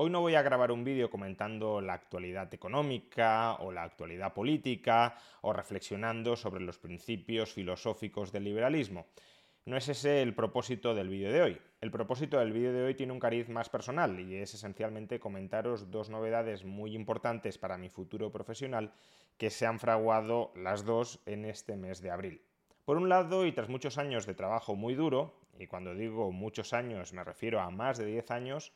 [0.00, 5.16] Hoy no voy a grabar un vídeo comentando la actualidad económica o la actualidad política
[5.40, 9.06] o reflexionando sobre los principios filosóficos del liberalismo.
[9.64, 11.60] No es ese el propósito del vídeo de hoy.
[11.80, 15.90] El propósito del vídeo de hoy tiene un cariz más personal y es esencialmente comentaros
[15.90, 18.92] dos novedades muy importantes para mi futuro profesional
[19.36, 22.40] que se han fraguado las dos en este mes de abril.
[22.84, 26.72] Por un lado, y tras muchos años de trabajo muy duro, y cuando digo muchos
[26.72, 28.72] años me refiero a más de 10 años,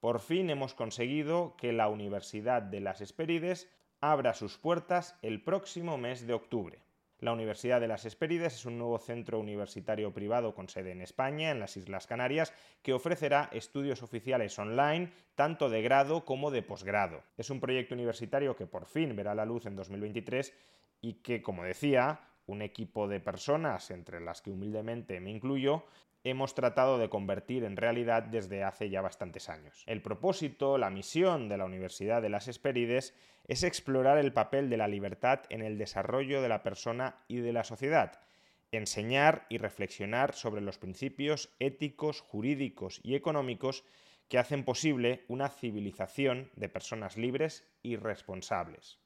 [0.00, 3.68] por fin hemos conseguido que la Universidad de las Hespérides
[4.00, 6.80] abra sus puertas el próximo mes de octubre.
[7.20, 11.50] La Universidad de las Hespérides es un nuevo centro universitario privado con sede en España,
[11.50, 17.24] en las Islas Canarias, que ofrecerá estudios oficiales online, tanto de grado como de posgrado.
[17.36, 20.54] Es un proyecto universitario que por fin verá la luz en 2023
[21.00, 25.84] y que, como decía, un equipo de personas, entre las que humildemente me incluyo,
[26.24, 29.82] hemos tratado de convertir en realidad desde hace ya bastantes años.
[29.86, 33.14] El propósito, la misión de la Universidad de las Hespérides
[33.46, 37.52] es explorar el papel de la libertad en el desarrollo de la persona y de
[37.52, 38.20] la sociedad,
[38.72, 43.84] enseñar y reflexionar sobre los principios éticos, jurídicos y económicos
[44.28, 48.98] que hacen posible una civilización de personas libres y responsables.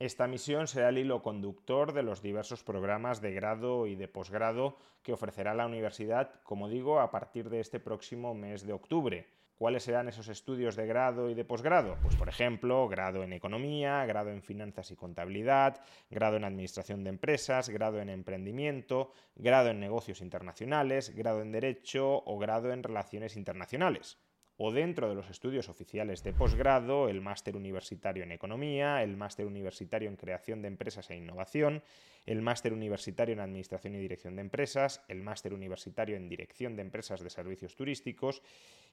[0.00, 4.76] Esta misión será el hilo conductor de los diversos programas de grado y de posgrado
[5.02, 9.26] que ofrecerá la universidad, como digo, a partir de este próximo mes de octubre.
[9.56, 11.96] ¿Cuáles serán esos estudios de grado y de posgrado?
[12.00, 17.10] Pues por ejemplo, grado en economía, grado en finanzas y contabilidad, grado en administración de
[17.10, 23.36] empresas, grado en emprendimiento, grado en negocios internacionales, grado en derecho o grado en relaciones
[23.36, 24.16] internacionales
[24.60, 29.46] o dentro de los estudios oficiales de posgrado, el máster universitario en economía, el máster
[29.46, 31.82] universitario en creación de empresas e innovación,
[32.26, 36.82] el máster universitario en administración y dirección de empresas, el máster universitario en dirección de
[36.82, 38.42] empresas de servicios turísticos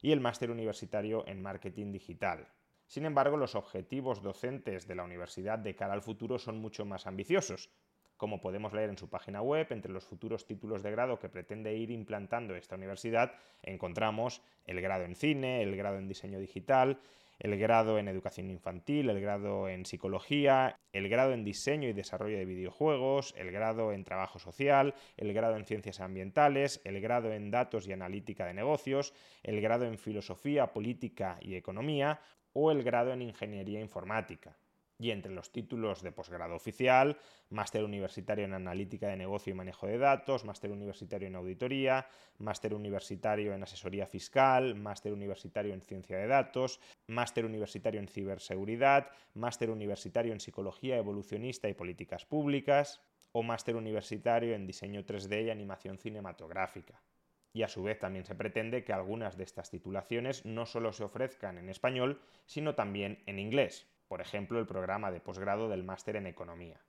[0.00, 2.46] y el máster universitario en marketing digital.
[2.86, 7.08] Sin embargo, los objetivos docentes de la universidad de cara al futuro son mucho más
[7.08, 7.70] ambiciosos.
[8.16, 11.76] Como podemos leer en su página web, entre los futuros títulos de grado que pretende
[11.76, 13.32] ir implantando esta universidad
[13.62, 16.98] encontramos el grado en cine, el grado en diseño digital,
[17.38, 22.38] el grado en educación infantil, el grado en psicología, el grado en diseño y desarrollo
[22.38, 27.50] de videojuegos, el grado en trabajo social, el grado en ciencias ambientales, el grado en
[27.50, 29.12] datos y analítica de negocios,
[29.42, 32.20] el grado en filosofía, política y economía
[32.54, 34.56] o el grado en ingeniería informática
[34.98, 37.18] y entre los títulos de posgrado oficial,
[37.50, 42.08] máster universitario en analítica de negocio y manejo de datos, máster universitario en auditoría,
[42.38, 49.10] máster universitario en asesoría fiscal, máster universitario en ciencia de datos, máster universitario en ciberseguridad,
[49.34, 53.00] máster universitario en psicología evolucionista y políticas públicas
[53.32, 57.02] o máster universitario en diseño 3D y animación cinematográfica.
[57.52, 61.04] Y a su vez también se pretende que algunas de estas titulaciones no solo se
[61.04, 66.16] ofrezcan en español, sino también en inglés por ejemplo, el programa de posgrado del máster
[66.16, 66.80] en economía.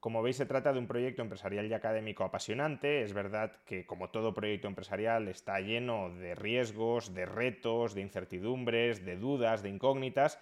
[0.00, 3.02] Como veis, se trata de un proyecto empresarial y académico apasionante.
[3.02, 9.04] Es verdad que, como todo proyecto empresarial, está lleno de riesgos, de retos, de incertidumbres,
[9.04, 10.38] de dudas, de incógnitas,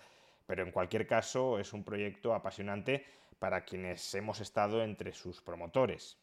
[0.47, 3.07] pero en cualquier caso es un proyecto apasionante
[3.39, 6.19] para quienes hemos estado entre sus promotores.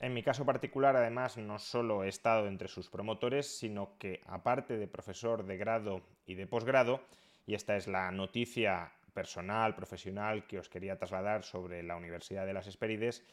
[0.00, 4.78] En mi caso particular, además, no solo he estado entre sus promotores, sino que, aparte
[4.78, 7.02] de profesor de grado y de posgrado,
[7.46, 12.52] y esta es la noticia personal, profesional que os quería trasladar sobre la Universidad de
[12.52, 13.24] las Hespérides,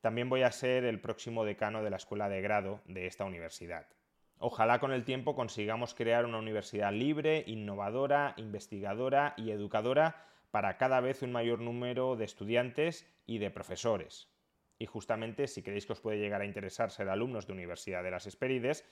[0.00, 3.86] también voy a ser el próximo decano de la escuela de grado de esta universidad.
[4.38, 10.16] Ojalá con el tiempo consigamos crear una universidad libre, innovadora, investigadora y educadora
[10.50, 14.30] para cada vez un mayor número de estudiantes y de profesores.
[14.78, 18.12] Y justamente si creéis que os puede llegar a interesar ser alumnos de Universidad de
[18.12, 18.82] las Hespérides,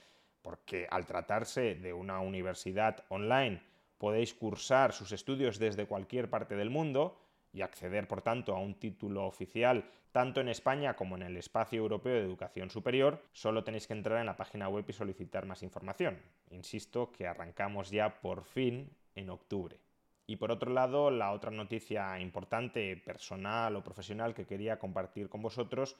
[0.43, 3.72] porque al tratarse de una universidad online
[4.03, 7.21] podéis cursar sus estudios desde cualquier parte del mundo
[7.53, 11.79] y acceder, por tanto, a un título oficial tanto en España como en el espacio
[11.79, 15.63] europeo de educación superior, solo tenéis que entrar en la página web y solicitar más
[15.63, 16.21] información.
[16.51, 19.79] Insisto que arrancamos ya por fin en octubre.
[20.27, 25.43] Y por otro lado, la otra noticia importante, personal o profesional que quería compartir con
[25.43, 25.95] vosotros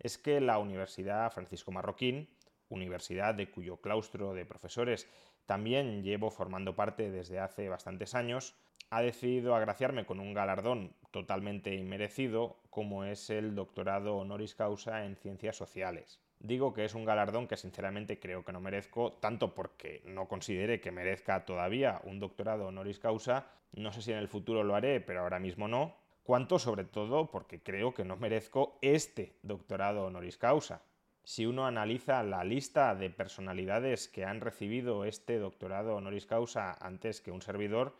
[0.00, 2.28] es que la Universidad Francisco Marroquín,
[2.68, 5.08] universidad de cuyo claustro de profesores
[5.46, 8.54] también llevo formando parte desde hace bastantes años,
[8.90, 15.16] ha decidido agraciarme con un galardón totalmente inmerecido, como es el doctorado honoris causa en
[15.16, 16.20] ciencias sociales.
[16.38, 20.80] Digo que es un galardón que sinceramente creo que no merezco, tanto porque no considere
[20.80, 25.00] que merezca todavía un doctorado honoris causa, no sé si en el futuro lo haré,
[25.00, 30.36] pero ahora mismo no, cuanto sobre todo porque creo que no merezco este doctorado honoris
[30.36, 30.82] causa.
[31.24, 37.22] Si uno analiza la lista de personalidades que han recibido este doctorado honoris causa antes
[37.22, 37.96] que un servidor,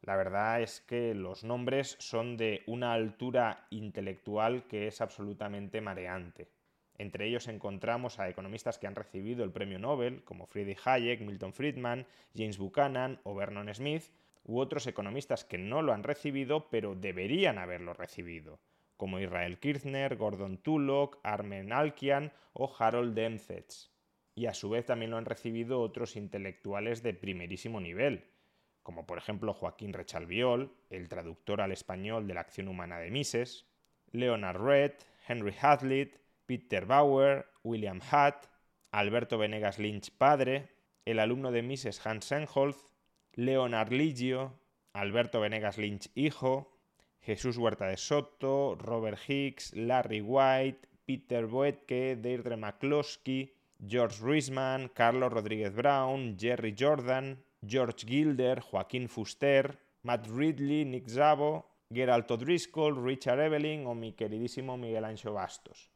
[0.00, 6.48] la verdad es que los nombres son de una altura intelectual que es absolutamente mareante.
[6.96, 11.52] Entre ellos encontramos a economistas que han recibido el premio Nobel, como Friedrich Hayek, Milton
[11.52, 14.04] Friedman, James Buchanan o Vernon Smith,
[14.44, 18.58] u otros economistas que no lo han recibido pero deberían haberlo recibido,
[19.04, 23.90] como Israel Kirchner, Gordon Tullock, Armen Alkian o Harold Demsetz.
[24.34, 28.24] Y a su vez también lo han recibido otros intelectuales de primerísimo nivel,
[28.82, 33.66] como por ejemplo Joaquín Rechalviol, el traductor al español de la acción humana de Mises,
[34.10, 34.92] Leonard Red,
[35.28, 36.16] Henry Hazlitt,
[36.46, 38.48] Peter Bauer, William Hutt,
[38.90, 40.70] Alberto Venegas Lynch padre,
[41.04, 42.94] el alumno de Mises Hans Senholz,
[43.34, 44.58] Leonard Ligio,
[44.94, 46.73] Alberto Venegas Lynch hijo,
[47.24, 53.50] Jesús Huerta de Soto, Robert Hicks, Larry White, Peter Boetke, Deirdre McCloskey,
[53.86, 61.66] George Ruisman, Carlos Rodríguez Brown, Jerry Jordan, George Gilder, Joaquín Fuster, Matt Ridley, Nick Zabo,
[61.90, 65.90] Geralt O'Driscoll, Richard Evelyn o mi queridísimo Miguel Ancho Bastos.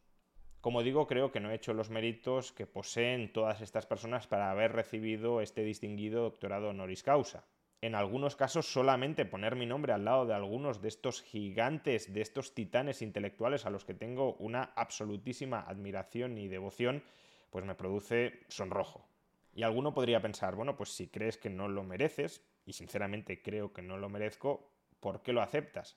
[0.62, 4.50] Como digo, creo que no he hecho los méritos que poseen todas estas personas para
[4.50, 7.44] haber recibido este distinguido doctorado honoris causa.
[7.80, 12.22] En algunos casos solamente poner mi nombre al lado de algunos de estos gigantes, de
[12.22, 17.04] estos titanes intelectuales a los que tengo una absolutísima admiración y devoción,
[17.50, 19.06] pues me produce sonrojo.
[19.54, 23.72] Y alguno podría pensar, bueno, pues si crees que no lo mereces, y sinceramente creo
[23.72, 25.96] que no lo merezco, ¿por qué lo aceptas?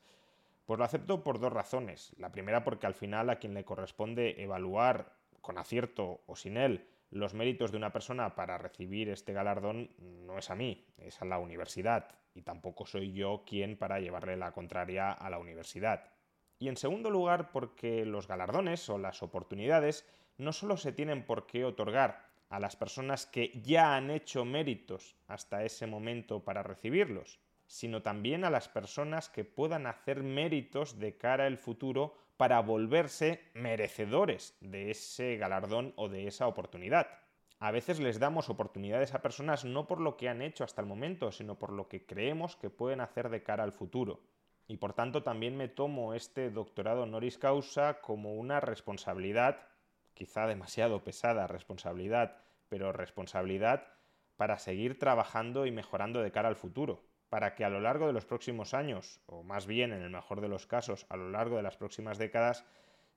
[0.68, 2.14] Pues lo acepto por dos razones.
[2.20, 6.88] La primera porque al final a quien le corresponde evaluar con acierto o sin él
[7.12, 11.26] los méritos de una persona para recibir este galardón no es a mí, es a
[11.26, 16.06] la universidad y tampoco soy yo quien para llevarle la contraria a la universidad.
[16.58, 21.46] Y en segundo lugar porque los galardones o las oportunidades no solo se tienen por
[21.46, 27.40] qué otorgar a las personas que ya han hecho méritos hasta ese momento para recibirlos,
[27.66, 33.40] sino también a las personas que puedan hacer méritos de cara al futuro para volverse
[33.54, 37.06] merecedores de ese galardón o de esa oportunidad.
[37.60, 40.88] A veces les damos oportunidades a personas no por lo que han hecho hasta el
[40.88, 44.22] momento, sino por lo que creemos que pueden hacer de cara al futuro.
[44.68, 49.60] Y por tanto también me tomo este doctorado honoris causa como una responsabilidad,
[50.16, 52.38] quizá demasiado pesada responsabilidad,
[52.70, 53.86] pero responsabilidad
[54.36, 58.12] para seguir trabajando y mejorando de cara al futuro para que a lo largo de
[58.12, 61.56] los próximos años, o más bien en el mejor de los casos, a lo largo
[61.56, 62.66] de las próximas décadas,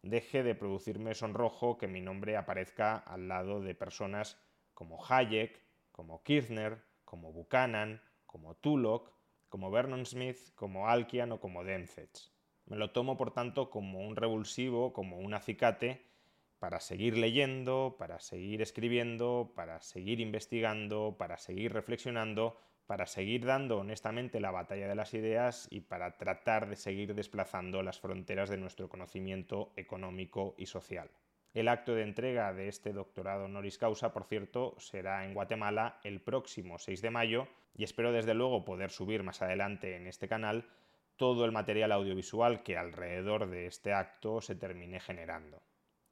[0.02, 4.40] deje de producirme sonrojo que mi nombre aparezca al lado de personas
[4.72, 9.11] como Hayek, como Kirchner, como Buchanan, como Tullock,
[9.49, 12.31] como Vernon Smith, como Alkian o como Demsetz.
[12.67, 16.06] Me lo tomo, por tanto, como un revulsivo, como un acicate,
[16.60, 23.78] para seguir leyendo, para seguir escribiendo, para seguir investigando, para seguir reflexionando, para seguir dando
[23.78, 28.58] honestamente la batalla de las ideas y para tratar de seguir desplazando las fronteras de
[28.58, 31.10] nuestro conocimiento económico y social.
[31.55, 36.20] El acto de entrega de este doctorado honoris causa, por cierto, será en Guatemala el
[36.20, 40.69] próximo 6 de mayo y espero desde luego poder subir más adelante en este canal
[41.17, 45.62] todo el material audiovisual que alrededor de este acto se termine generando.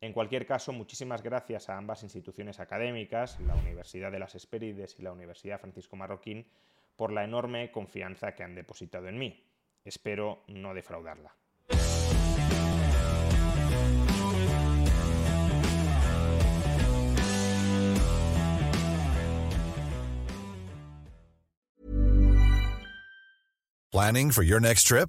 [0.03, 5.03] En cualquier caso, muchísimas gracias a ambas instituciones académicas, la Universidad de las Espérides y
[5.03, 6.45] la Universidad Francisco Marroquín,
[6.97, 9.45] por la enorme confianza que han depositado en mí.
[9.85, 11.37] Espero no defraudarla.
[23.93, 25.09] Planning for your next trip?